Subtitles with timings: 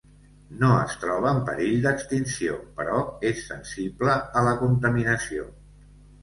[0.61, 3.03] No es troba en perill d'extinció, però
[3.33, 5.47] és sensible a la contaminació.